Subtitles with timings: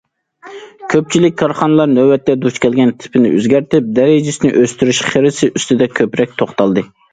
[0.93, 6.89] كۆپچىلىك كارخانىلار نۆۋەتتە دۇچ كەلگەن تېپىنى ئۆزگەرتىپ دەرىجىسىنى ئۆستۈرۈش خىرىسى ئۈستىدە كۆپرەك توختالدى.